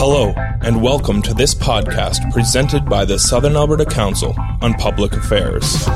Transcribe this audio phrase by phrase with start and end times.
[0.00, 0.32] Hello,
[0.62, 4.32] and welcome to this podcast presented by the Southern Alberta Council
[4.62, 5.88] on Public Affairs.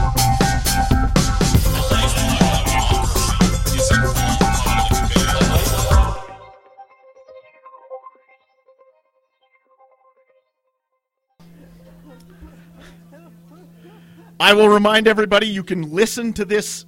[14.40, 16.86] I will remind everybody you can listen to this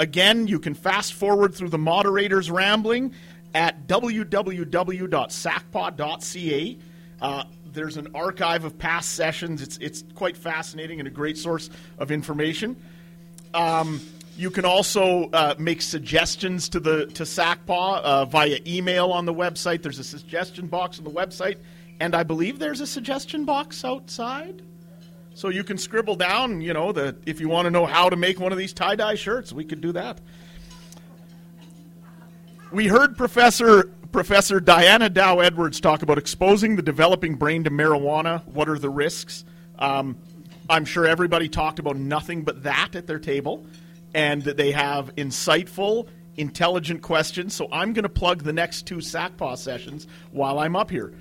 [0.00, 0.48] again.
[0.48, 3.14] You can fast forward through the moderator's rambling
[3.56, 6.78] at www.sacpod.ca.
[7.22, 9.62] Uh, there's an archive of past sessions.
[9.62, 12.76] It's, it's quite fascinating and a great source of information.
[13.54, 14.02] Um,
[14.36, 19.32] you can also uh, make suggestions to the to SACPA uh, via email on the
[19.32, 19.80] website.
[19.80, 21.56] There's a suggestion box on the website,
[21.98, 24.60] and I believe there's a suggestion box outside.
[25.32, 28.16] So you can scribble down, you know, the if you want to know how to
[28.16, 30.20] make one of these tie dye shirts, we could do that.
[32.72, 38.44] We heard Professor Professor Diana Dow Edwards talk about exposing the developing brain to marijuana.
[38.46, 39.44] What are the risks?
[39.78, 40.18] Um,
[40.68, 43.64] I'm sure everybody talked about nothing but that at their table,
[44.14, 47.54] and that they have insightful, intelligent questions.
[47.54, 51.12] So I'm going to plug the next two SACPA sessions while I'm up here.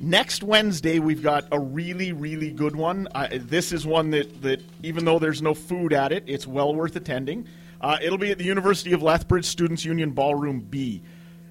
[0.00, 3.08] Next Wednesday, we've got a really, really good one.
[3.14, 6.74] Uh, this is one that, that, even though there's no food at it, it's well
[6.74, 7.46] worth attending.
[7.84, 11.02] Uh, it'll be at the University of Lethbridge Students Union Ballroom B.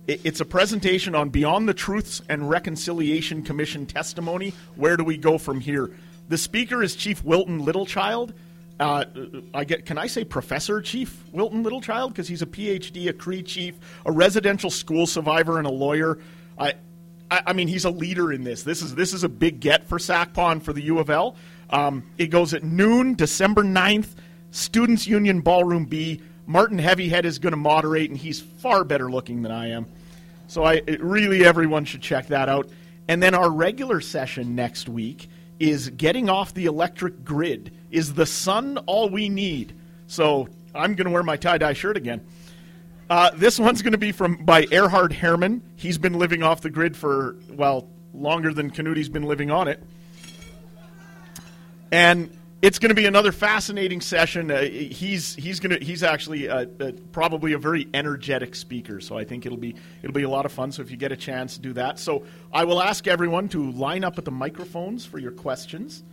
[0.07, 4.51] It, it's a presentation on Beyond the Truths and Reconciliation Commission testimony.
[4.75, 5.91] Where do we go from here?
[6.29, 8.33] The speaker is Chief Wilton Littlechild.
[8.79, 9.05] Uh,
[9.53, 9.85] I get.
[9.85, 14.11] Can I say Professor Chief Wilton Littlechild because he's a PhD, a Cree chief, a
[14.11, 16.17] residential school survivor, and a lawyer.
[16.57, 16.73] I,
[17.29, 18.63] I, I mean, he's a leader in this.
[18.63, 21.35] This is this is a big get for SACPON for the U of L.
[21.69, 24.15] Um, it goes at noon, December 9th,
[24.53, 26.21] Students Union Ballroom B.
[26.45, 29.87] Martin Heavyhead is going to moderate, and he's far better looking than I am.
[30.47, 32.69] So I really everyone should check that out.
[33.07, 35.27] And then our regular session next week
[35.59, 37.75] is getting off the electric grid.
[37.89, 39.73] Is the sun all we need?
[40.05, 42.23] So I'm going to wear my tie dye shirt again.
[43.09, 45.63] Uh, this one's going to be from by Erhard Herrmann.
[45.77, 49.83] He's been living off the grid for well longer than Canuti's been living on it,
[51.91, 52.29] and
[52.63, 54.49] it's going to be another fascinating session.
[54.49, 59.17] Uh, he's he's going to he's actually uh, uh, probably a very energetic speaker, so
[59.17, 60.71] I think it'll be it'll be a lot of fun.
[60.71, 61.99] So if you get a chance, do that.
[61.99, 66.03] So I will ask everyone to line up at the microphones for your questions.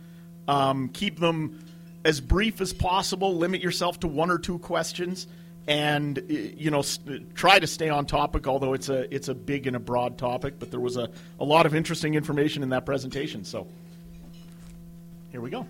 [0.49, 1.63] Um, keep them
[2.03, 3.37] as brief as possible.
[3.37, 5.27] Limit yourself to one or two questions
[5.67, 6.83] and you know
[7.33, 10.55] try to stay on topic although it's a it's a big and a broad topic
[10.57, 11.07] but there was a,
[11.39, 13.67] a lot of interesting information in that presentation so
[15.31, 15.67] here we go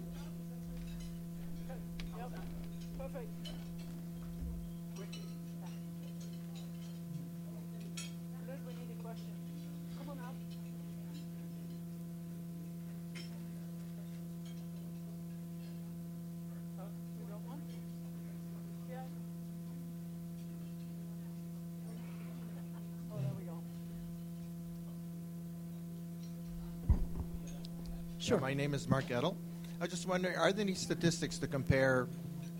[28.31, 28.39] Sure.
[28.39, 29.35] My name is Mark Edel.
[29.81, 32.07] I was just wondering, are there any statistics to compare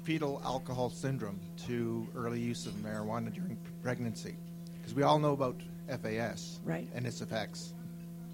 [0.04, 4.36] fetal alcohol syndrome to early use of marijuana during pregnancy?
[4.74, 5.56] Because we all know about
[5.88, 6.90] FAS right.
[6.94, 7.74] and its effects.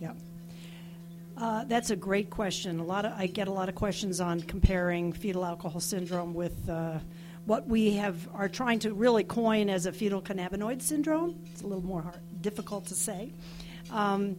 [0.02, 0.14] Yeah.
[1.38, 2.80] Uh, that's a great question.
[2.80, 6.68] A lot of I get a lot of questions on comparing fetal alcohol syndrome with
[6.68, 6.98] uh,
[7.46, 11.40] what we have are trying to really coin as a fetal cannabinoid syndrome.
[11.52, 13.32] It's a little more hard, difficult to say.
[13.92, 14.38] Um,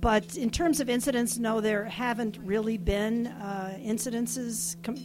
[0.00, 4.96] but in terms of incidents, no, there haven't really been uh, incidences com-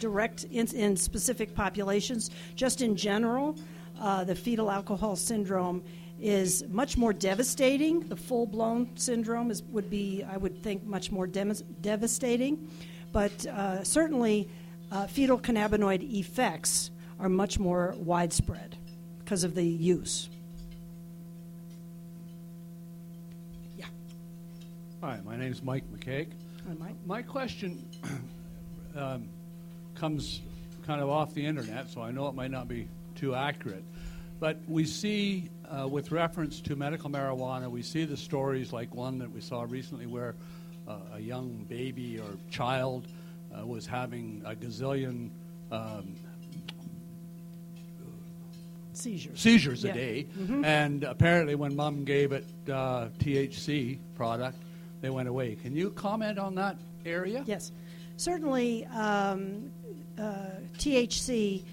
[0.00, 2.30] direct in, in, specific populations.
[2.56, 3.56] Just in general,
[4.00, 5.82] uh, the fetal alcohol syndrome
[6.20, 8.00] is much more devastating.
[8.00, 12.68] The full blown syndrome is, would be, I would think, much more devastating.
[13.12, 14.48] But uh, certainly,
[14.90, 18.76] uh, fetal cannabinoid effects are much more widespread
[19.20, 20.28] because of the use.
[25.02, 26.28] Hi, my name is Mike McCaig.
[26.64, 26.94] Hi, Mike.
[27.04, 27.84] My question
[28.96, 29.28] um,
[29.96, 30.42] comes
[30.86, 33.82] kind of off the internet, so I know it might not be too accurate.
[34.38, 39.18] But we see, uh, with reference to medical marijuana, we see the stories like one
[39.18, 40.36] that we saw recently where
[40.86, 43.08] uh, a young baby or child
[43.52, 45.30] uh, was having a gazillion
[45.72, 46.14] um,
[48.92, 49.90] seizures, seizures yeah.
[49.90, 50.26] a day.
[50.38, 50.64] Mm-hmm.
[50.64, 54.58] And apparently, when mom gave it uh, THC product,
[55.02, 55.56] they went away.
[55.56, 57.42] Can you comment on that area?
[57.46, 57.72] Yes.
[58.16, 59.70] Certainly, um,
[60.18, 61.64] uh, THC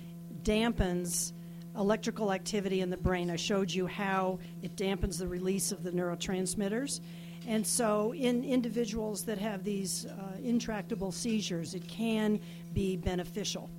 [0.44, 1.32] dampens
[1.78, 3.30] electrical activity in the brain.
[3.30, 7.02] I showed you how it dampens the release of the neurotransmitters.
[7.48, 12.40] And so, in individuals that have these uh, intractable seizures, it can
[12.74, 13.70] be beneficial.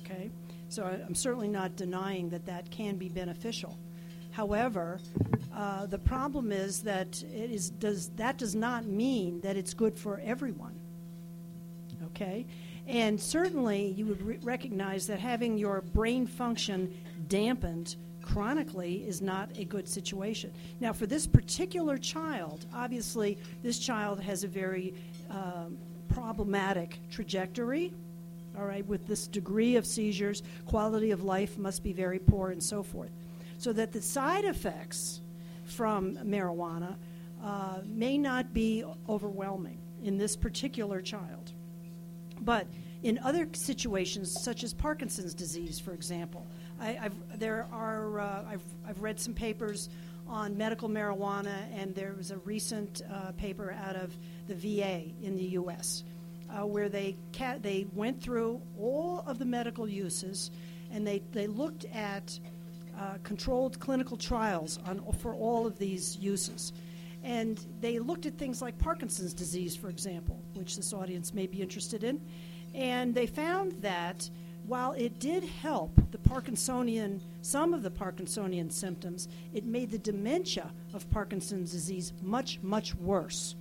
[0.00, 0.30] Okay?
[0.68, 3.78] So, I, I'm certainly not denying that that can be beneficial.
[4.32, 4.98] However,
[5.54, 9.98] uh, the problem is that it is, does, that does not mean that it's good
[9.98, 10.78] for everyone.
[12.06, 12.46] Okay?
[12.86, 16.92] And certainly, you would re- recognize that having your brain function
[17.28, 20.52] dampened chronically is not a good situation.
[20.80, 24.94] Now, for this particular child, obviously, this child has a very
[25.30, 25.76] um,
[26.08, 27.92] problematic trajectory.
[28.58, 32.62] All right, with this degree of seizures, quality of life must be very poor, and
[32.62, 33.10] so forth.
[33.58, 35.20] So that the side effects
[35.64, 36.96] from marijuana
[37.42, 41.52] uh, may not be overwhelming in this particular child.
[42.40, 42.66] But
[43.02, 46.46] in other situations, such as Parkinson's disease, for example,
[46.80, 49.88] I, have there are uh, I've, I've read some papers
[50.28, 54.16] on medical marijuana, and there was a recent uh, paper out of
[54.46, 56.04] the VA in the U.S.
[56.48, 60.50] Uh, where they ca- they went through all of the medical uses,
[60.92, 62.38] and they they looked at
[62.98, 66.72] uh, controlled clinical trials on for all of these uses.
[67.24, 71.62] And they looked at things like Parkinson's disease, for example, which this audience may be
[71.62, 72.20] interested in.
[72.74, 74.28] And they found that
[74.66, 80.70] while it did help the Parkinsonian, some of the Parkinsonian symptoms, it made the dementia
[80.94, 83.56] of Parkinson's disease much, much worse.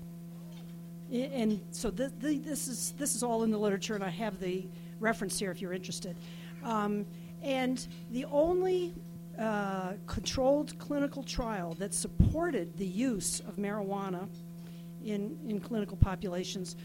[1.11, 4.65] And so this, is, this is all in the literature, and I have the
[4.99, 6.15] reference here if you're interested.
[6.63, 7.05] Um,
[7.43, 8.93] and the only
[9.41, 14.27] uh, controlled clinical trial that supported the use of marijuana
[15.03, 16.75] in, in clinical populations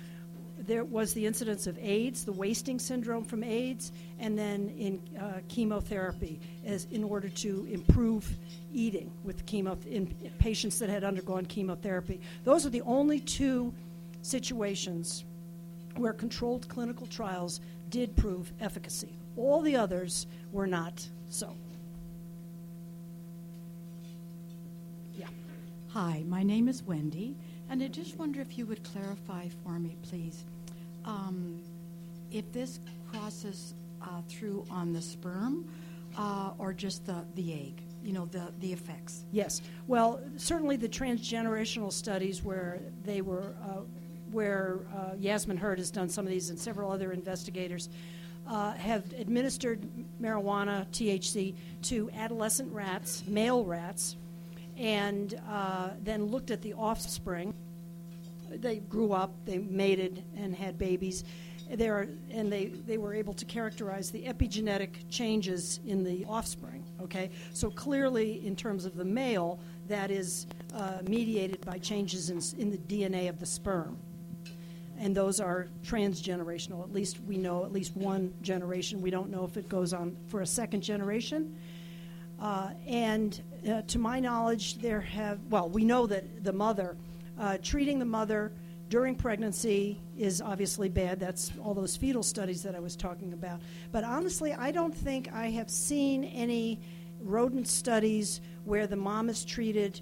[0.59, 5.41] there was the incidence of AIDS, the wasting syndrome from AIDS, and then in uh,
[5.49, 8.29] chemotherapy as in order to improve
[8.73, 10.07] eating with chemo in
[10.39, 12.21] patients that had undergone chemotherapy.
[12.45, 13.73] Those are the only two
[14.23, 15.25] situations
[15.97, 17.61] where controlled clinical trials
[17.91, 19.17] did prove efficacy.
[19.37, 21.55] All the others were not so.
[25.15, 25.29] Yeah.
[25.97, 27.35] Hi, my name is Wendy,
[27.71, 30.45] and I just wonder if you would clarify for me, please
[31.07, 31.59] um,
[32.31, 33.73] if this crosses
[34.03, 35.67] uh, through on the sperm
[36.19, 39.25] uh, or just the, the egg, you know, the, the effects.
[39.33, 39.63] Yes.
[39.87, 43.81] Well, certainly the transgenerational studies where they were, uh,
[44.33, 47.89] where uh, Yasmin Hurd has done some of these and several other investigators.
[48.47, 49.81] Uh, have administered
[50.21, 51.55] marijuana, THC,
[51.85, 54.17] to adolescent rats, male rats,
[54.77, 57.55] and uh, then looked at the offspring
[58.51, 61.25] they grew up, they mated, and had babies.
[61.69, 66.85] There, and they, they were able to characterize the epigenetic changes in the offspring.
[67.03, 69.59] Okay, so clearly, in terms of the male,
[69.89, 73.99] that is uh, mediated by changes in, in the DNA of the sperm
[74.99, 76.83] and those are transgenerational.
[76.83, 79.03] At least we know at least one generation.
[79.03, 81.55] We don't know if it goes on for a second generation.
[82.41, 86.97] Uh, and uh, to my knowledge, there have well, we know that the mother
[87.39, 88.53] uh, treating the mother
[88.89, 91.19] during pregnancy is obviously bad.
[91.19, 93.61] That's all those fetal studies that I was talking about.
[93.91, 96.81] But honestly, I don't think I have seen any
[97.21, 100.01] rodent studies where the mom is treated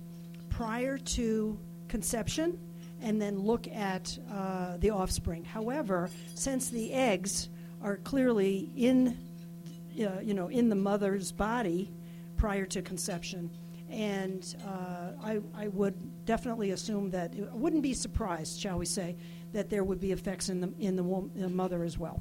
[0.50, 2.58] prior to conception
[3.02, 5.44] and then look at uh, the offspring.
[5.44, 7.48] However, since the eggs
[7.82, 9.18] are clearly in,
[9.98, 11.90] uh, you know, in the mother's body
[12.44, 13.50] prior to conception,
[13.88, 15.94] and uh, I, I, would
[16.26, 19.16] definitely assume that I wouldn't be surprised, shall we say,
[19.54, 22.20] that there would be effects in the in the, in the mother as well.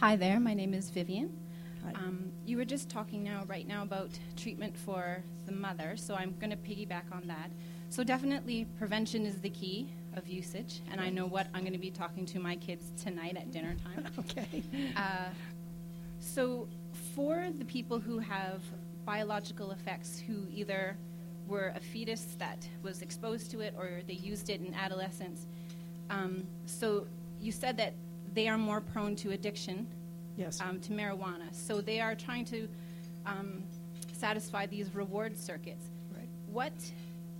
[0.00, 1.38] Hi there, my name is Vivian.
[1.94, 6.34] Um, you were just talking now, right now, about treatment for the mother, so I'm
[6.40, 7.52] going to piggyback on that.
[7.90, 11.78] So definitely, prevention is the key of usage, and I know what I'm going to
[11.78, 14.12] be talking to my kids tonight at dinner time.
[14.18, 14.64] okay.
[14.96, 15.28] Uh,
[16.18, 16.66] so
[17.16, 18.60] for the people who have
[19.06, 20.96] biological effects who either
[21.48, 25.46] were a fetus that was exposed to it or they used it in adolescence.
[26.10, 27.06] Um, so
[27.40, 27.94] you said that
[28.34, 29.86] they are more prone to addiction
[30.36, 30.60] yes.
[30.60, 31.52] um, to marijuana.
[31.52, 32.68] So they are trying to
[33.24, 33.62] um,
[34.12, 35.86] satisfy these reward circuits.
[36.14, 36.28] Right.
[36.52, 36.72] What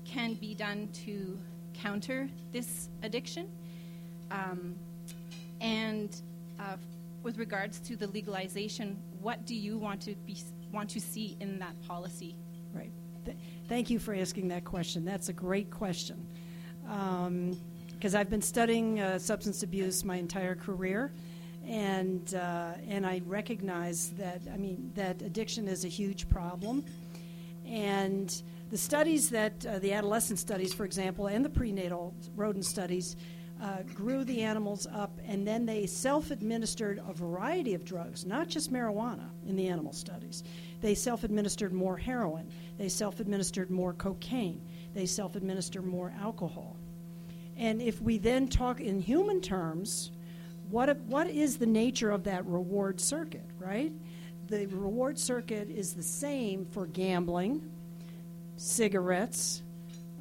[0.06, 1.36] can be done to
[1.74, 3.50] counter this addiction?
[4.30, 4.74] Um,
[5.60, 6.16] and
[6.58, 6.76] uh,
[7.22, 10.36] with regards to the legalization, what do you want to be
[10.72, 12.36] want to see in that policy?
[12.72, 12.92] Right.
[13.24, 13.36] Th-
[13.68, 15.04] thank you for asking that question.
[15.04, 16.28] That's a great question.
[16.82, 21.12] Because um, I've been studying uh, substance abuse my entire career,
[21.66, 26.84] and uh, and I recognize that I mean that addiction is a huge problem,
[27.66, 33.16] And the studies that, uh, the adolescent studies, for example, and the prenatal rodent studies,
[33.60, 38.48] uh, grew the animals up, and then they self administered a variety of drugs, not
[38.48, 40.44] just marijuana in the animal studies.
[40.82, 44.60] They self administered more heroin, they self administered more cocaine,
[44.94, 46.76] they self administered more alcohol.
[47.56, 50.10] And if we then talk in human terms,
[50.70, 53.92] what, what is the nature of that reward circuit, right?
[54.48, 57.70] The reward circuit is the same for gambling,
[58.56, 59.62] cigarettes,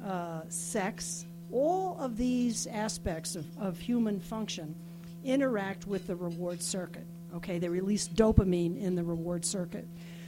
[0.04, 4.74] uh, sex, all of these aspects of, of human function
[5.24, 7.06] interact with the reward circuit.
[7.34, 9.86] Okay, they release dopamine in the reward circuit.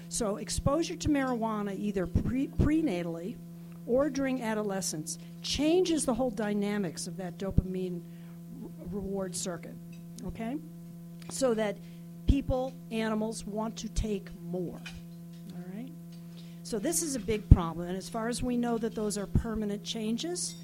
[0.09, 3.37] So, exposure to marijuana, either pre- prenatally
[3.87, 8.01] or during adolescence, changes the whole dynamics of that dopamine
[8.63, 9.75] r- reward circuit.
[10.27, 10.57] Okay?
[11.31, 11.77] So that
[12.27, 14.81] people, animals want to take more.
[15.55, 15.91] All right?
[16.63, 17.89] So, this is a big problem.
[17.89, 20.57] And as far as we know, that those are permanent changes.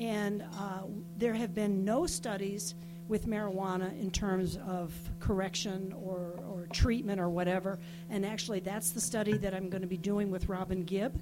[0.00, 0.84] And uh,
[1.18, 2.74] there have been no studies
[3.06, 7.78] with marijuana in terms of correction or, or treatment or whatever.
[8.08, 11.20] And actually, that's the study that I'm going to be doing with Robbin Gibb,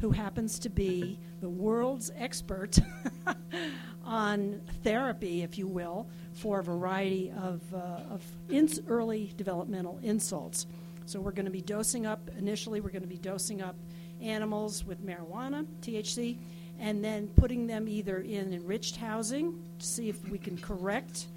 [0.00, 2.78] who happens to be the world's expert
[4.06, 10.66] on therapy, if you will, for a variety of, uh, of ins- early developmental insults.
[11.04, 13.76] So we're going to be dosing up, initially, we're going to be dosing up
[14.22, 16.38] animals with marijuana, THC,
[16.78, 21.28] and then putting them either in enriched housing to see if we can correct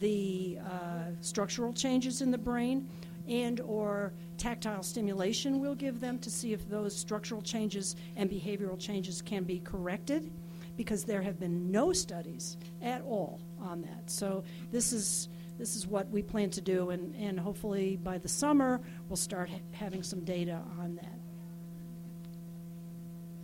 [0.00, 2.88] the uh, structural changes in the brain
[3.28, 8.78] and or tactile stimulation we'll give them to see if those structural changes and behavioral
[8.78, 10.30] changes can be corrected
[10.76, 14.10] because there have been no studies at all on that.
[14.10, 18.28] So this is this is what we plan to do and, and hopefully by the
[18.28, 21.18] summer we'll start ha- having some data on that.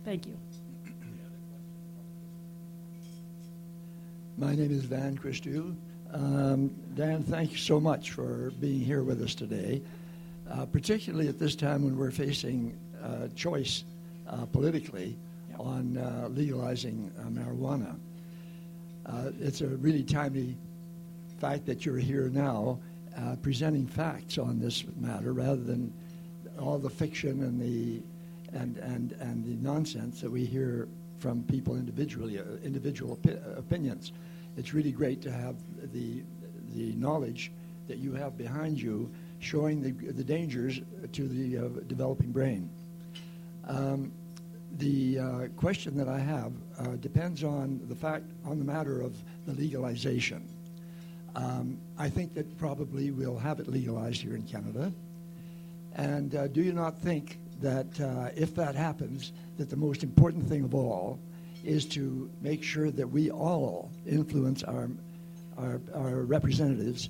[0.03, 0.37] Thank you
[4.41, 5.75] My name is Van Christou.
[6.11, 9.83] Um, Dan, thank you so much for being here with us today,
[10.49, 13.83] uh, particularly at this time when we're facing uh, choice
[14.27, 15.15] uh, politically
[15.51, 15.59] Yep.
[15.59, 17.99] on uh, legalizing uh, marijuana.
[19.05, 20.57] Uh, it's a really timely
[21.39, 22.79] fact that you're here now
[23.19, 25.93] uh, presenting facts on this matter rather than
[26.59, 28.01] all the fiction and the
[28.59, 30.87] and, and, and the nonsense that we hear
[31.19, 34.11] from people individually, uh, individual opi- opinions.
[34.57, 35.55] It's really great to have
[35.93, 36.23] the,
[36.73, 37.51] the knowledge
[37.87, 40.81] that you have behind you showing the, the dangers
[41.11, 42.69] to the uh, developing brain.
[43.67, 44.11] Um,
[44.77, 49.15] the uh, question that I have uh, depends on the fact, on the matter of
[49.45, 50.47] the legalization.
[51.35, 54.91] Um, I think that probably we'll have it legalized here in Canada.
[55.95, 60.47] And uh, do you not think that uh, if that happens, that the most important
[60.47, 61.19] thing of all
[61.63, 64.89] is to make sure that we all influence our,
[65.57, 67.09] our, our representatives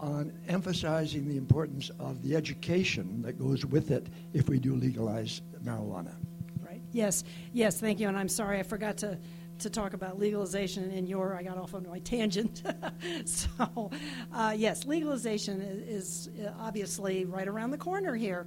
[0.00, 5.42] on emphasizing the importance of the education that goes with it if we do legalize
[5.64, 6.12] marijuana?
[6.64, 6.80] Right.
[6.92, 7.24] Yes.
[7.52, 7.80] Yes.
[7.80, 8.08] Thank you.
[8.08, 9.18] And I'm sorry I forgot to
[9.58, 11.34] to talk about legalization in your.
[11.34, 12.62] I got off on my tangent.
[13.24, 13.90] so,
[14.32, 18.46] uh, yes, legalization is, is obviously right around the corner here.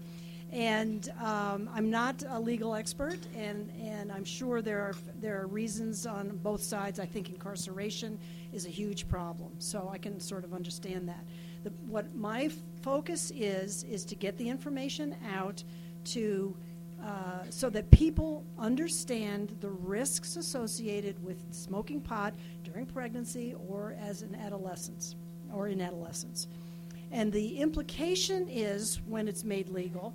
[0.52, 5.48] And um, I'm not a legal expert, and, and I'm sure there are there are
[5.48, 7.00] reasons on both sides.
[7.00, 8.20] I think incarceration
[8.52, 11.24] is a huge problem, so I can sort of understand that.
[11.64, 15.64] The, what my f- focus is is to get the information out
[16.06, 16.54] to
[17.02, 24.22] uh, so that people understand the risks associated with smoking pot during pregnancy or as
[24.22, 25.16] an adolescence
[25.54, 26.48] or in adolescence.
[27.12, 30.14] And the implication is when it's made legal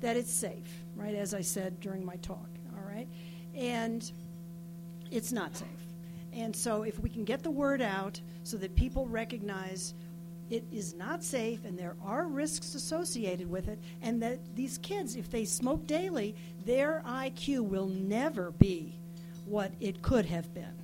[0.00, 1.14] that it's safe, right?
[1.14, 3.08] As I said during my talk, all right?
[3.54, 4.10] And
[5.10, 5.68] it's not safe.
[6.32, 9.94] And so if we can get the word out so that people recognize
[10.50, 15.16] it is not safe and there are risks associated with it, and that these kids,
[15.16, 18.98] if they smoke daily, their IQ will never be
[19.44, 20.74] what it could have been.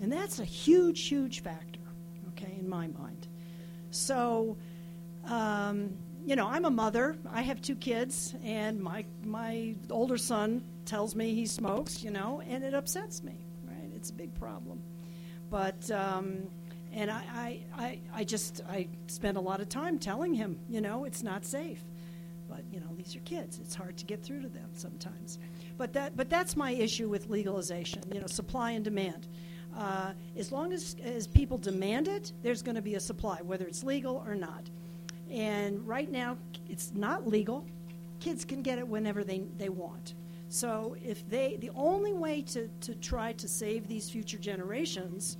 [0.00, 1.80] And that's a huge, huge factor,
[2.28, 3.26] okay, in my mind.
[3.90, 4.56] So,
[5.26, 5.92] um,
[6.24, 7.16] you know, I'm a mother.
[7.32, 12.42] I have two kids, and my my older son tells me he smokes, you know,
[12.48, 13.34] and it upsets me.
[13.64, 13.90] Right?
[13.94, 14.82] It's a big problem.
[15.50, 16.48] But um,
[16.92, 20.80] and I, I, I, I just I spend a lot of time telling him, you
[20.80, 21.82] know, it's not safe.
[22.48, 23.60] But you know, these are kids.
[23.60, 25.38] It's hard to get through to them sometimes.
[25.78, 28.02] But that but that's my issue with legalization.
[28.12, 29.28] You know, supply and demand.
[29.76, 33.66] Uh, as long as as people demand it, there's going to be a supply, whether
[33.66, 34.68] it's legal or not.
[35.30, 36.36] And right now,
[36.68, 37.64] it's not legal.
[38.20, 40.14] kids can get it whenever they, they want.
[40.48, 45.36] So if they, the only way to, to try to save these future generations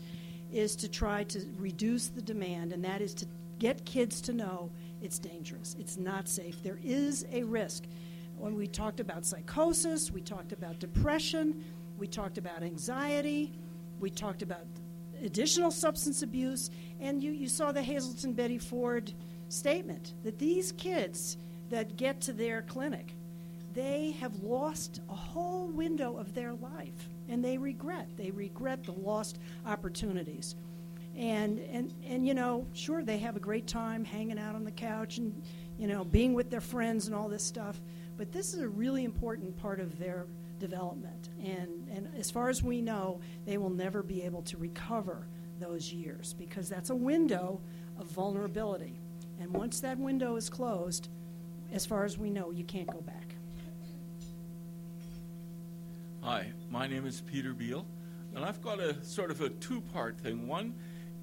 [0.53, 3.27] is to try to reduce the demand, and that is to
[3.59, 4.71] get kids to know
[5.03, 6.63] it's dangerous, it's not safe.
[6.63, 7.85] There is a risk.
[8.39, 11.65] When we talked about psychosis, we talked about depression,
[11.99, 13.53] we talked about anxiety,
[13.99, 14.65] we talked about
[15.23, 16.71] additional substance abuse,
[17.01, 19.13] and you, you saw the Hazelden Betty Ford
[19.51, 21.37] statement that these kids
[21.69, 23.15] that get to their clinic,
[23.75, 28.09] they have lost a whole window of their life, and they regret.
[28.17, 30.57] They regret the lost opportunities.
[31.17, 34.71] And, and, and you know, sure, they have a great time hanging out on the
[34.71, 35.43] couch and,
[35.79, 37.81] you know, being with their friends and all this stuff,
[38.17, 40.27] but this is a really important part of their
[40.59, 41.31] development.
[41.43, 45.27] And, and as far as we know, they will never be able to recover
[45.59, 47.61] those years because that's a window
[47.99, 49.00] of vulnerability.
[49.41, 51.09] And once that window is closed,
[51.73, 53.35] as far as we know, you can't go back.
[56.23, 57.87] Hi, my name is Peter Beal,
[58.35, 60.47] and I've got a sort of a two part thing.
[60.47, 60.75] One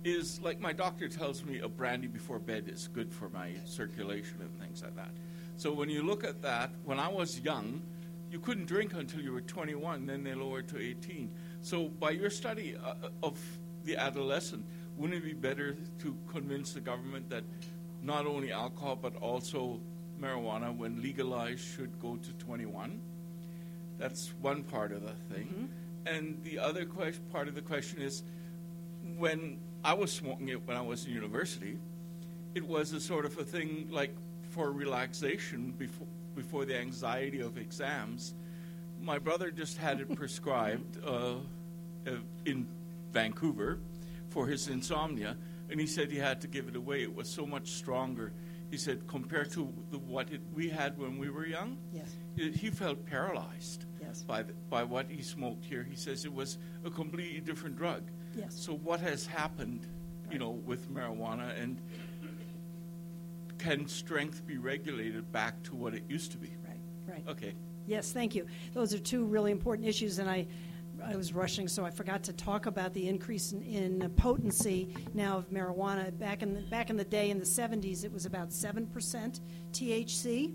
[0.03, 4.37] is like my doctor tells me a brandy before bed is good for my circulation
[4.41, 5.11] and things like that.
[5.57, 7.83] So when you look at that, when I was young,
[8.31, 11.29] you couldn't drink until you were 21, then they lowered to 18.
[11.61, 13.39] So by your study uh, of
[13.83, 14.65] the adolescent,
[14.97, 17.43] wouldn't it be better to convince the government that
[18.07, 19.79] not only alcohol but also
[20.19, 22.99] marijuana, when legalized, should go to 21?
[23.99, 25.47] That's one part of the thing.
[25.47, 26.15] Mm-hmm.
[26.15, 28.23] And the other question, part of the question is
[29.17, 31.77] when I was smoking it when I was in university,
[32.55, 34.15] it was a sort of a thing like
[34.49, 38.33] for relaxation before, before the anxiety of exams.
[39.01, 41.35] My brother just had it prescribed uh,
[42.45, 42.67] in
[43.11, 43.79] Vancouver
[44.29, 45.35] for his insomnia,
[45.69, 47.03] and he said he had to give it away.
[47.03, 48.33] It was so much stronger.
[48.69, 52.15] He said compared to the, what it, we had when we were young, yes.
[52.35, 54.23] it, he felt paralyzed yes.
[54.23, 55.83] by the, by what he smoked here.
[55.89, 58.03] He says it was a completely different drug.
[58.35, 58.55] Yes.
[58.59, 59.87] So what has happened,
[60.25, 60.33] right.
[60.33, 61.81] you know, with marijuana and
[63.57, 66.53] can strength be regulated back to what it used to be?
[66.67, 66.79] Right.
[67.07, 67.23] Right.
[67.27, 67.53] Okay.
[67.87, 68.45] Yes, thank you.
[68.73, 70.45] Those are two really important issues, and I
[71.03, 75.37] I was rushing, so I forgot to talk about the increase in, in potency now
[75.37, 76.17] of marijuana.
[76.17, 79.41] Back in the, back in the day, in the 70s, it was about seven percent
[79.71, 80.53] THC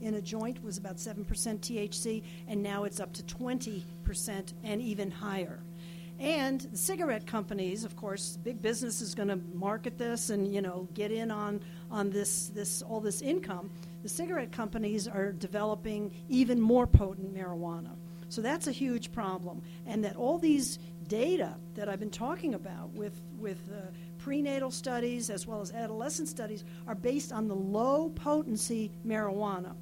[0.00, 4.54] in a joint was about seven percent THC, and now it's up to 20 percent
[4.64, 5.60] and even higher.
[6.18, 10.60] And the cigarette companies, of course, big business is going to market this and you
[10.60, 13.70] know get in on on this this all this income.
[14.02, 17.90] The cigarette companies are developing even more potent marijuana.
[18.32, 19.60] So that's a huge problem.
[19.84, 25.28] And that all these data that I've been talking about with, with uh, prenatal studies
[25.28, 29.74] as well as adolescent studies are based on the low potency marijuana.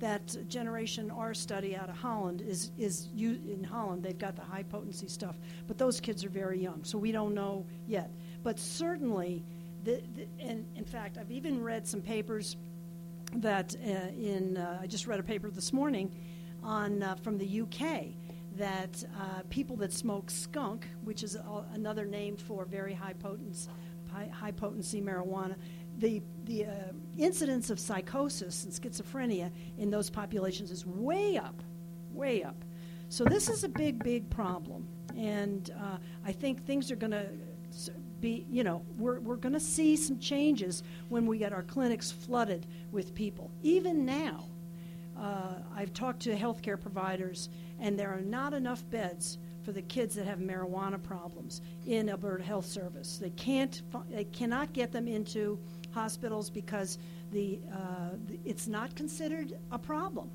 [0.00, 4.64] That Generation R study out of Holland is, is in Holland, they've got the high
[4.64, 5.36] potency stuff,
[5.68, 8.10] but those kids are very young, so we don't know yet.
[8.42, 9.44] But certainly,
[9.84, 12.56] the, the, and in fact, I've even read some papers
[13.36, 13.88] that uh,
[14.20, 16.10] in, uh, I just read a paper this morning
[16.64, 18.06] on uh, from the UK
[18.56, 23.68] that uh, people that smoke skunk, which is a, another name for very high potency,
[24.32, 25.56] high, potency marijuana,
[25.98, 26.70] the the uh,
[27.18, 31.62] incidence of psychosis and schizophrenia in those populations is way up,
[32.12, 32.56] way up.
[33.08, 37.28] So this is a big, big problem, and uh, I think things are going to
[38.20, 42.10] be, you know, we're, we're going to see some changes when we get our clinics
[42.10, 43.50] flooded with people.
[43.62, 44.46] Even now,
[45.18, 47.48] uh, I've talked to healthcare providers,
[47.80, 52.44] and there are not enough beds for the kids that have marijuana problems in Alberta
[52.44, 53.18] Health Service.
[53.18, 55.58] They can't, they cannot get them into
[55.90, 56.98] hospitals because
[57.32, 58.10] the, uh,
[58.44, 60.30] it's not considered a problem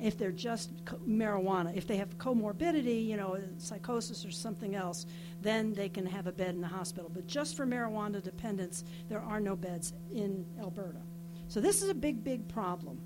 [0.00, 1.76] if they're just co- marijuana.
[1.76, 5.06] If they have comorbidity, you know, psychosis or something else,
[5.40, 7.10] then they can have a bed in the hospital.
[7.12, 11.00] But just for marijuana dependence, there are no beds in Alberta.
[11.48, 13.00] So this is a big, big problem.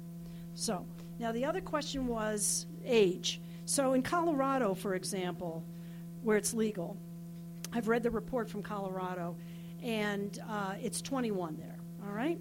[0.56, 0.86] So,
[1.18, 3.42] now the other question was age.
[3.66, 5.62] So, in Colorado, for example,
[6.22, 6.96] where it's legal,
[7.74, 9.36] I've read the report from Colorado,
[9.82, 11.76] and uh, it's 21 there.
[12.06, 12.38] All right,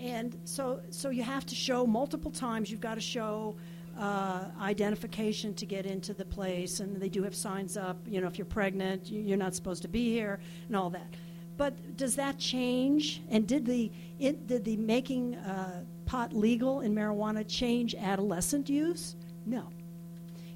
[0.00, 2.70] and so so you have to show multiple times.
[2.70, 3.54] You've got to show
[3.98, 7.98] uh, identification to get into the place, and they do have signs up.
[8.06, 11.14] You know, if you're pregnant, you're not supposed to be here, and all that.
[11.58, 13.20] But does that change?
[13.28, 19.16] And did the it, did the making uh, pot legal and marijuana change adolescent use?
[19.46, 19.70] No.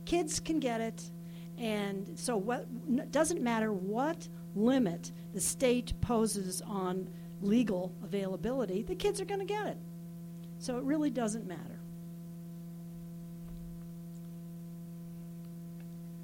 [0.05, 1.03] Kids can get it,
[1.57, 7.09] and so what n- doesn't matter what limit the state poses on
[7.41, 9.79] legal availability, the kids are going to get it.
[10.59, 11.81] So it really doesn't matter.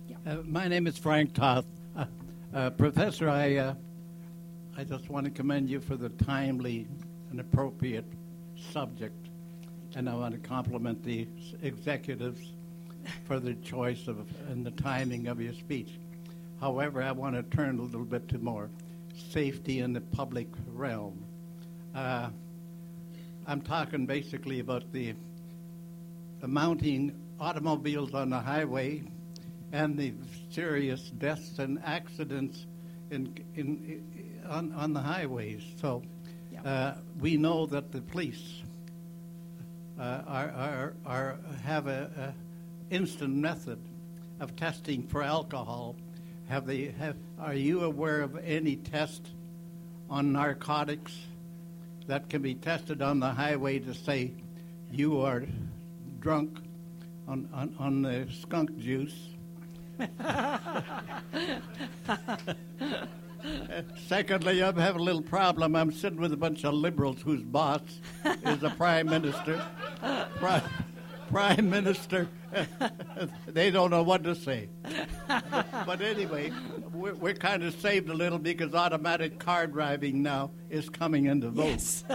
[0.08, 0.16] Yeah.
[0.26, 1.64] Uh, my name is Frank Toth.
[1.96, 2.04] Uh,
[2.52, 3.74] uh, Professor, I, uh,
[4.76, 6.86] I just want to commend you for the timely
[7.30, 8.04] and appropriate
[8.72, 9.21] subject
[9.94, 11.26] and I want to compliment the
[11.62, 12.40] executives
[13.24, 15.90] for the choice of and the timing of your speech.
[16.60, 18.70] However, I want to turn a little bit to more
[19.30, 21.24] safety in the public realm.
[21.94, 22.30] Uh,
[23.46, 25.14] I'm talking basically about the,
[26.40, 29.02] the mounting automobiles on the highway
[29.72, 30.14] and the
[30.50, 32.66] serious deaths and accidents
[33.10, 35.62] in, in, on, on the highways.
[35.80, 36.02] So
[36.64, 38.62] uh, we know that the police
[40.02, 42.34] Uh, are, are, are, have a,
[42.90, 43.78] a instant method
[44.40, 45.94] of testing for alcohol.
[46.48, 47.14] Have they have?
[47.38, 49.28] Are you aware of any test
[50.10, 51.16] on narcotics
[52.08, 54.32] that can be tested on the highway to say
[54.90, 55.44] you are
[56.18, 56.58] drunk
[57.28, 59.14] on on, on the skunk juice?
[64.06, 65.76] Secondly, I have a little problem.
[65.76, 67.80] I'm sitting with a bunch of liberals whose boss
[68.24, 69.64] is a prime minister.
[70.36, 70.62] Prime,
[71.30, 72.28] prime minister.
[73.46, 74.68] they don't know what to say.
[75.26, 76.52] but anyway,
[76.92, 81.48] we're, we're, kind of saved a little because automatic car driving now is coming into
[81.50, 81.68] vogue.
[81.68, 82.04] Yes.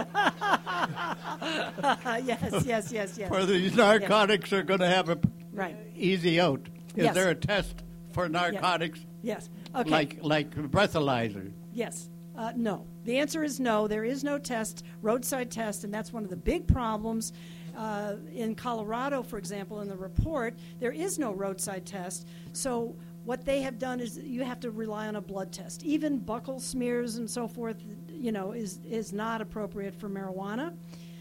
[2.24, 3.28] yes, yes, yes, yes.
[3.28, 4.60] For these narcotics yes.
[4.60, 5.18] are going to have a
[5.52, 5.76] right.
[5.96, 6.68] easy out.
[6.94, 7.14] Is yes.
[7.14, 9.00] there a test for narcotics?
[9.22, 9.50] Yes.
[9.74, 9.90] Okay.
[9.90, 11.52] Like like breathalyzer.
[11.72, 12.08] Yes.
[12.36, 12.86] Uh, no.
[13.04, 13.88] The answer is no.
[13.88, 17.32] There is no test, roadside test, and that's one of the big problems.
[17.76, 22.26] Uh, in Colorado, for example, in the report, there is no roadside test.
[22.52, 25.82] So what they have done is you have to rely on a blood test.
[25.84, 27.76] Even buccal smears and so forth,
[28.08, 30.74] you know, is is not appropriate for marijuana.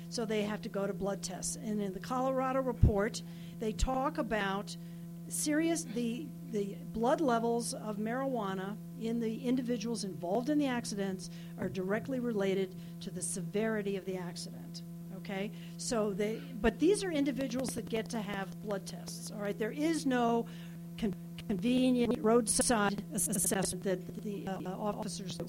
[0.10, 1.58] So they have to go to blood tests.
[1.58, 3.22] And in the Colorado report,
[3.60, 4.76] they talk about
[5.30, 11.70] serious the the blood levels of marijuana in the individuals involved in the accidents are
[11.70, 14.84] directly related to the severity of the accident.
[15.18, 19.30] Okay, so they, but these are individuals that get to have blood tests.
[19.30, 20.46] All right, there is no
[20.98, 21.14] con-
[21.48, 25.46] convenient roadside assessment that the uh, officers do.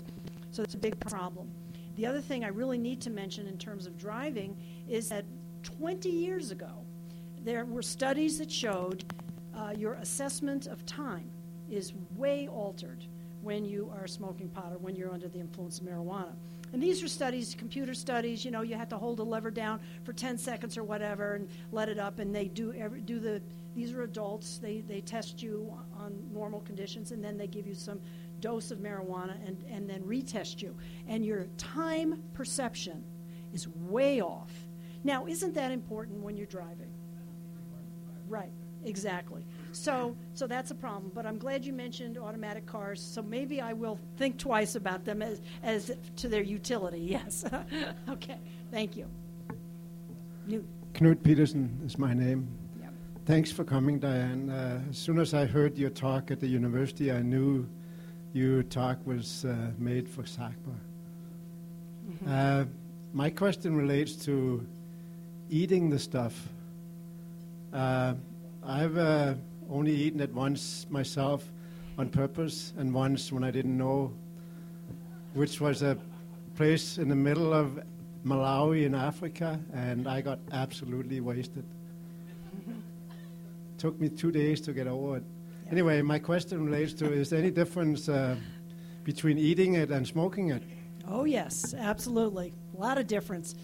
[0.51, 1.49] So it's a big problem.
[1.95, 4.57] The other thing I really need to mention in terms of driving
[4.89, 5.25] is that
[5.63, 6.85] 20 years ago,
[7.45, 9.05] there were studies that showed
[9.59, 11.31] uh, your assessment of time
[11.71, 13.05] is way altered
[13.43, 16.35] when you are smoking pot or when you're under the influence of marijuana.
[16.73, 18.45] And these are studies, computer studies.
[18.45, 21.49] You know, you have to hold a lever down for 10 seconds or whatever and
[21.73, 22.19] let it up.
[22.19, 23.43] And they do every, do the.
[23.75, 24.59] These are adults.
[24.59, 28.01] They they test you on normal conditions, and then they give you some
[28.41, 30.77] dose of marijuana and and then retest you.
[31.07, 33.05] And your time perception
[33.53, 34.51] is way off.
[35.05, 36.93] Now, isn't that important when you're driving?
[38.27, 38.51] Right.
[38.85, 39.45] Exactly.
[39.73, 41.11] So, so that's a problem.
[41.15, 43.01] But I'm glad you mentioned automatic cars.
[43.01, 46.99] So maybe I will think twice about them as, as to their utility.
[47.09, 47.45] Yes.
[48.09, 48.39] okay.
[48.71, 49.07] Thank you.
[50.47, 50.67] Newt.
[50.95, 52.49] Knut Peterson is my name.
[52.81, 52.93] Yep.
[53.25, 54.51] Thanks for coming, Diane.
[54.51, 57.67] Uh, as soon as I heard your talk at the university, I knew
[58.33, 60.75] your talk was uh, made for SACPA.
[62.11, 62.29] Mm-hmm.
[62.29, 62.65] Uh,
[63.13, 64.67] my question relates to
[65.49, 66.49] eating the stuff.
[68.65, 69.35] I've uh,
[69.71, 71.51] only eaten it once myself
[71.97, 74.13] on purpose, and once when I didn't know,
[75.35, 75.97] which was a
[76.57, 77.81] place in the middle of
[78.25, 81.65] Malawi in Africa, and I got absolutely wasted.
[83.79, 85.25] Took me two days to get over it.
[85.67, 85.73] Yeah.
[85.73, 88.37] Anyway, my question relates to: Is there any difference uh,
[89.05, 90.63] between eating it and smoking it?
[91.07, 92.53] Oh yes, absolutely.
[92.77, 93.55] A lot of difference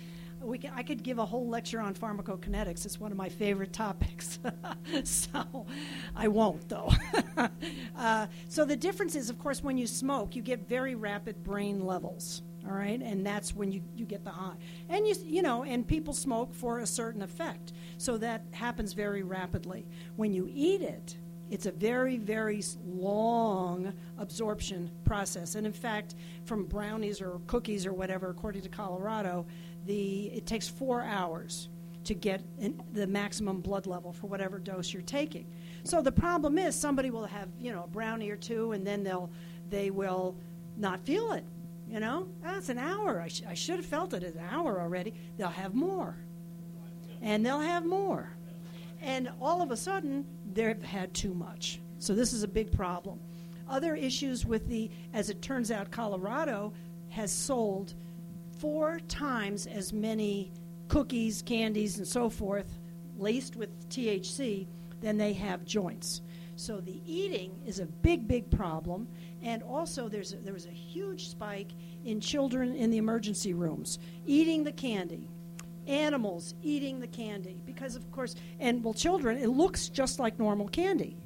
[0.45, 2.85] we can, I could give a whole lecture on pharmacokinetics.
[2.85, 4.39] It's one of my favorite topics.
[5.05, 5.67] so
[6.15, 6.93] I won't, though.
[7.99, 11.85] uh, so the difference is, of course, when you smoke, you get very rapid brain
[11.85, 12.43] levels.
[12.67, 14.55] All right, and that's when you, you get the high,
[14.89, 19.23] and you you know, and people smoke for a certain effect, so that happens very
[19.23, 19.87] rapidly.
[20.17, 21.19] When you eat it,
[21.51, 25.57] it's a very, very long absorption process.
[25.57, 26.15] And in fact,
[26.47, 29.47] from brownies or cookies or whatever, according to Colorado,
[29.87, 31.69] the it takes four hours
[32.05, 35.47] to get in, the maximum blood level for whatever dose you're taking.
[35.85, 39.03] So the problem is somebody will have you know a brownie or two, and then
[39.03, 39.31] they'll
[39.71, 40.37] they will
[40.77, 41.45] not feel it.
[41.89, 43.21] You know, ah, that's an hour.
[43.21, 45.15] I, sh- I should have felt it an hour already.
[45.37, 46.17] They'll have more,
[47.21, 48.31] and they'll have more,
[49.03, 51.81] and all of a sudden they've had too much.
[51.99, 53.21] So this is a big problem.
[53.69, 56.73] Other issues with the, as it turns out, Colorado
[57.09, 57.95] has sold
[58.65, 60.51] four times as many
[60.89, 62.79] cookies, candies, and so forth
[63.19, 64.67] laced with THC
[65.03, 66.23] than they have joints.
[66.57, 69.07] So the eating is a big, big problem,
[69.43, 71.73] and also there's a, there was a huge spike
[72.07, 75.29] in children in the emergency rooms eating the candy,
[75.87, 80.69] animals eating the candy because of course, and well, children it looks just like normal
[80.69, 81.19] candy.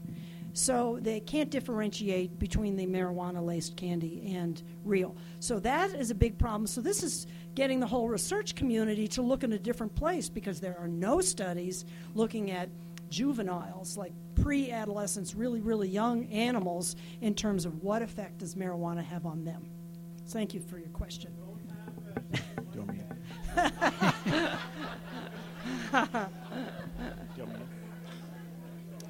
[0.59, 5.15] So they can't differentiate between the marijuana laced candy and real.
[5.39, 6.67] So that is a big problem.
[6.67, 10.59] So this is getting the whole research community to look in a different place because
[10.59, 11.85] there are no studies
[12.17, 12.71] looking at
[13.09, 19.05] juveniles, like pre adolescents, really, really young animals, in terms of what effect does marijuana
[19.05, 19.71] have on them.
[20.27, 21.31] Thank you for your question.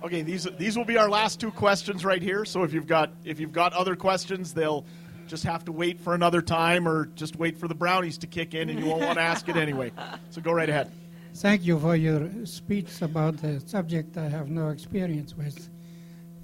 [0.03, 2.45] Okay, these these will be our last two questions right here.
[2.45, 4.85] So if you've got if you've got other questions, they'll
[5.27, 8.55] just have to wait for another time, or just wait for the brownies to kick
[8.55, 9.93] in, and you won't want to ask it anyway.
[10.31, 10.91] So go right ahead.
[11.35, 15.69] Thank you for your speech about the subject I have no experience with.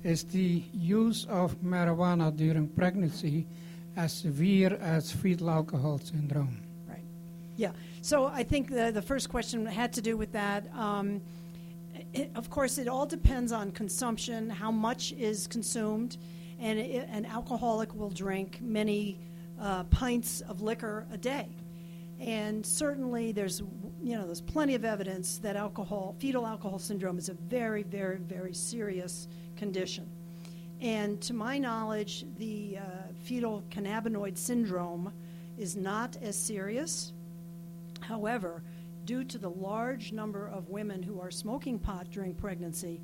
[0.03, 3.47] Is the use of marijuana during pregnancy
[3.97, 6.61] as severe as fetal alcohol syndrome?
[6.89, 7.05] Right.
[7.57, 7.73] Yeah.
[8.03, 10.67] So I think the, the first question had to do with that.
[10.77, 11.23] Um,
[12.15, 16.17] it, of course, it all depends on consumption, how much is consumed,
[16.61, 19.19] and it, an alcoholic will drink many
[19.61, 21.49] uh, pints of liquor a day.
[22.21, 23.61] And certainly, there's
[24.01, 28.19] you know there's plenty of evidence that alcohol, fetal alcohol syndrome, is a very, very,
[28.19, 30.09] very serious condition.
[30.81, 32.83] And to my knowledge, the uh,
[33.25, 35.13] fetal cannabinoid syndrome
[35.59, 37.13] is not as serious.
[38.01, 38.63] However,
[39.05, 43.01] due to the large number of women who are smoking pot during pregnancy,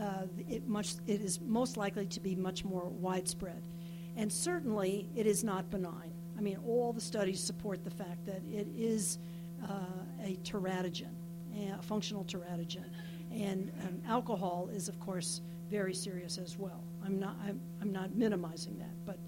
[0.00, 3.62] uh, it, much, it is most likely to be much more widespread.
[4.16, 6.12] And certainly, it is not benign.
[6.36, 9.18] I mean, all the studies support the fact that it is
[9.68, 11.12] uh, a teratogen,
[11.78, 12.90] a functional teratogen.
[13.30, 16.84] And um, alcohol is, of course, very serious as well.
[17.04, 18.94] I'm not, I'm, I'm not minimizing that.
[19.06, 19.18] But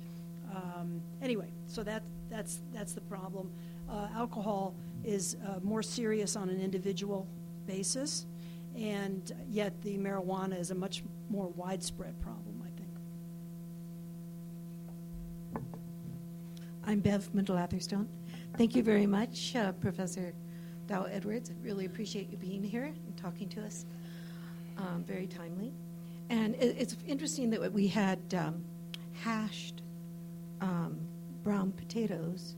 [0.55, 3.53] um, anyway, so that, that's, that's the problem.
[3.89, 7.27] Uh, alcohol is uh, more serious on an individual
[7.67, 8.27] basis,
[8.77, 12.91] and yet the marijuana is a much more widespread problem, I think.
[16.87, 18.09] I'm Bev Mendel-Atherstone.
[18.57, 20.33] Thank you very much, uh, Professor
[20.87, 21.51] Dow Edwards.
[21.51, 23.87] I really appreciate you being here and talking to us.
[24.77, 25.73] Um, very timely.
[26.31, 28.65] And it, it's interesting that we had um,
[29.13, 29.83] hashed
[30.61, 30.99] um,
[31.43, 32.57] brown potatoes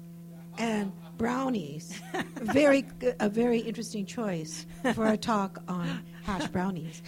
[0.58, 2.00] and brownies.
[2.42, 2.84] very,
[3.20, 7.02] a very interesting choice for a talk on hash brownies.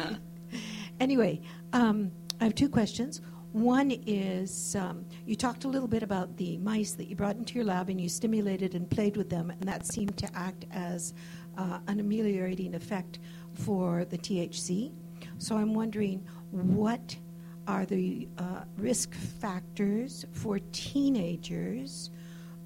[1.00, 1.40] anyway,
[1.72, 3.20] um, I have two questions.
[3.52, 7.54] One is um, you talked a little bit about the mice that you brought into
[7.54, 11.14] your lab and you stimulated and played with them, and that seemed to act as
[11.56, 13.18] uh, an ameliorating effect
[13.54, 14.92] for the THC.
[15.38, 17.16] So I'm wondering what
[17.66, 22.10] are the uh, risk factors for teenagers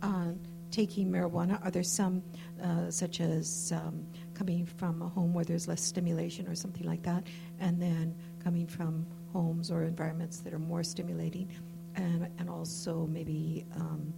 [0.03, 0.33] uh,
[0.71, 1.63] taking marijuana?
[1.65, 2.23] Are there some,
[2.63, 7.03] uh, such as um, coming from a home where there's less stimulation or something like
[7.03, 7.25] that,
[7.61, 11.49] and then coming from homes or environments that are more stimulating,
[11.95, 14.13] and, and also maybe um,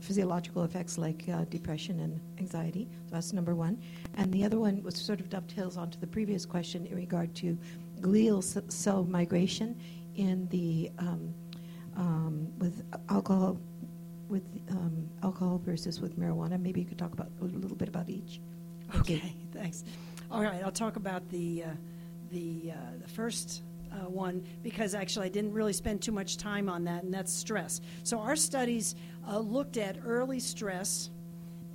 [0.00, 2.88] physiological effects like uh, depression and anxiety.
[3.08, 3.78] So that's number one.
[4.16, 7.58] And the other one was sort of dovetails onto the previous question in regard to
[8.00, 9.80] glial cell migration
[10.16, 11.34] in the um,
[11.96, 13.58] um, with alcohol
[14.28, 16.60] with um, alcohol versus with marijuana.
[16.60, 18.40] Maybe you could talk about a little bit about each.
[18.96, 19.84] Okay, thanks.
[20.30, 21.68] All right, I'll talk about the uh,
[22.30, 26.68] the uh, the first uh, one because actually I didn't really spend too much time
[26.68, 27.80] on that, and that's stress.
[28.02, 28.94] So our studies
[29.28, 31.10] uh, looked at early stress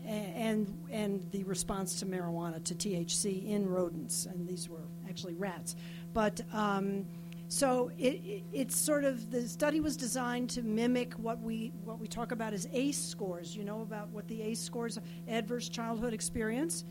[0.05, 5.75] and and the response to marijuana to THC in rodents, and these were actually rats.
[6.13, 7.05] But um,
[7.51, 11.99] so it, it, it's sort of the study was designed to mimic what we what
[11.99, 13.55] we talk about as ACE scores.
[13.55, 16.85] You know about what the ACE scores, are, adverse childhood experience.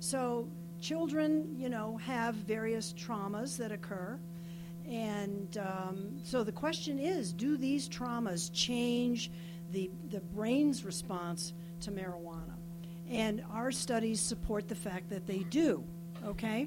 [0.00, 0.48] So
[0.80, 4.18] children, you know, have various traumas that occur,
[4.88, 9.30] and um, so the question is, do these traumas change
[9.72, 12.54] the the brain's response to marijuana?
[13.10, 15.84] And our studies support the fact that they do.
[16.24, 16.66] Okay.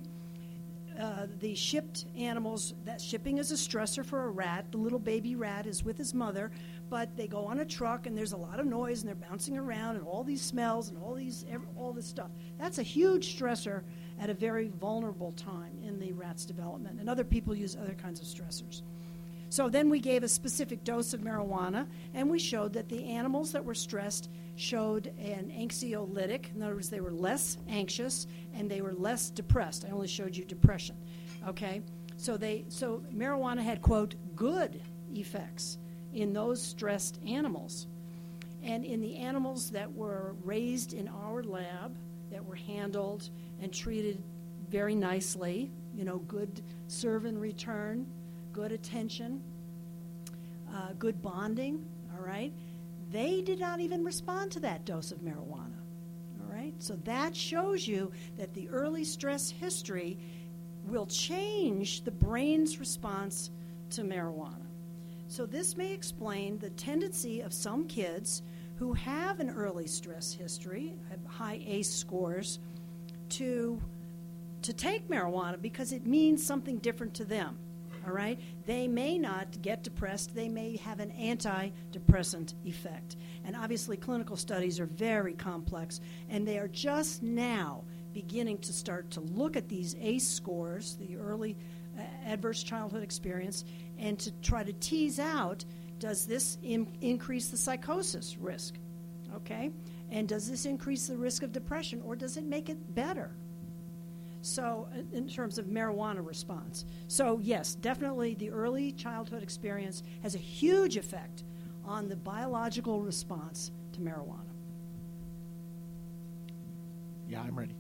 [0.99, 4.65] Uh, the shipped animals, that shipping is a stressor for a rat.
[4.71, 6.51] The little baby rat is with his mother,
[6.89, 9.58] but they go on a truck and there's a lot of noise and they're bouncing
[9.58, 11.45] around and all these smells and all these
[11.77, 12.30] all this stuff.
[12.60, 13.84] That's a huge stressor
[14.19, 16.99] at a very vulnerable time in the rat's development.
[16.99, 18.82] And other people use other kinds of stressors.
[19.52, 23.52] So then we gave a specific dose of marijuana and we showed that the animals
[23.52, 26.56] that were stressed showed an anxiolytic.
[26.56, 29.84] In other words, they were less anxious and they were less depressed.
[29.86, 30.96] I only showed you depression.
[31.46, 31.82] Okay?
[32.16, 34.82] So they so marijuana had quote good
[35.14, 35.78] effects
[36.14, 37.88] in those stressed animals.
[38.64, 41.94] And in the animals that were raised in our lab,
[42.32, 43.30] that were handled
[43.62, 44.24] and treated
[44.70, 48.08] very nicely, you know, good serve and return,
[48.54, 49.42] good attention,
[50.74, 51.86] uh, good bonding,
[52.16, 52.54] all right,
[53.12, 55.80] they did not even respond to that dose of marijuana.
[56.40, 60.18] All right, so that shows you that the early stress history
[60.88, 63.52] will change the brain's response
[63.92, 64.66] to marijuana.
[65.28, 68.42] So, this may explain the tendency of some kids
[68.76, 72.60] who have an early stress history, have high ACE scores,
[73.30, 73.80] to,
[74.62, 77.58] to take marijuana because it means something different to them.
[78.06, 78.40] All right?
[78.66, 83.18] They may not get depressed, they may have an antidepressant effect.
[83.46, 87.84] And obviously, clinical studies are very complex, and they are just now
[88.14, 91.58] beginning to start to look at these ACE scores, the early
[91.98, 93.66] uh, adverse childhood experience,
[93.98, 95.64] and to try to tease out
[96.02, 98.76] does this in, increase the psychosis risk?
[99.36, 99.72] Okay?
[100.10, 103.36] And does this increase the risk of depression or does it make it better?
[104.41, 106.86] So, in terms of marijuana response.
[107.08, 111.43] So, yes, definitely the early childhood experience has a huge effect
[111.86, 114.39] on the biological response to marijuana.
[117.27, 117.75] Yeah, I'm ready.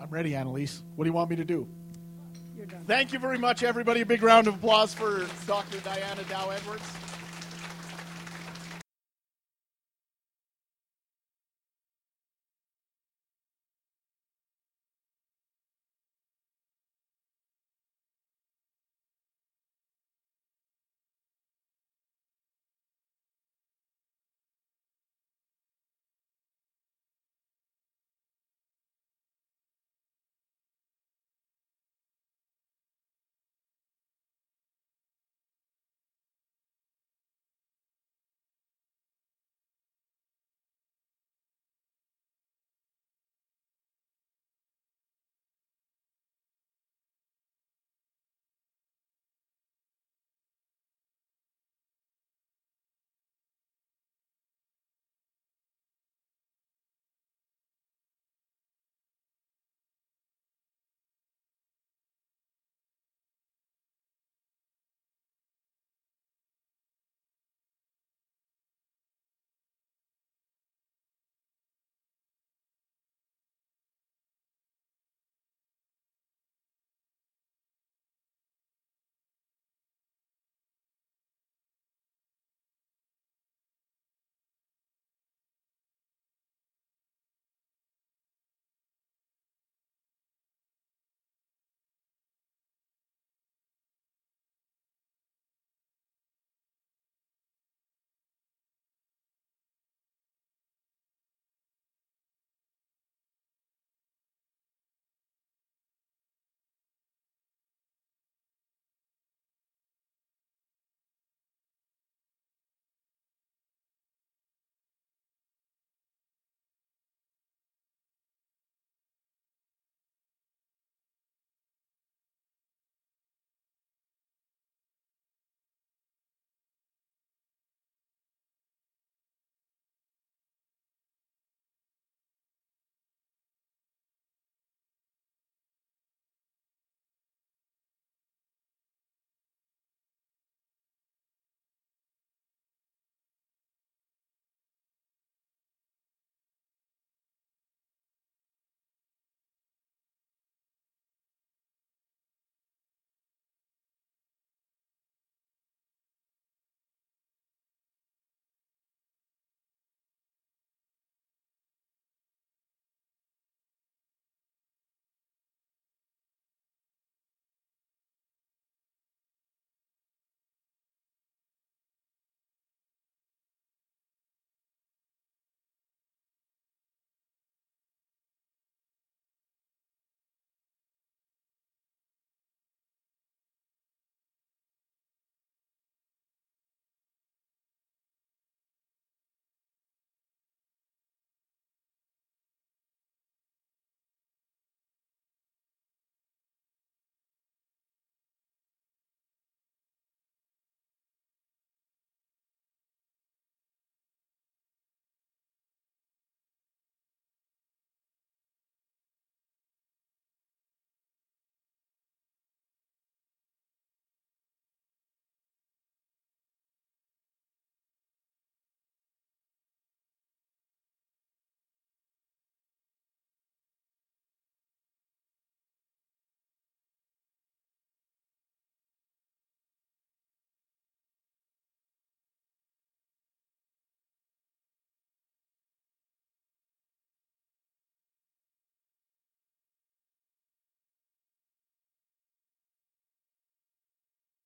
[0.00, 0.82] I'm ready, Annalise.
[0.96, 1.66] What do you want me to do?
[2.56, 2.84] You're done.
[2.86, 4.02] Thank you very much, everybody.
[4.02, 5.80] A big round of applause for Dr.
[5.80, 6.84] Diana Dow Edwards.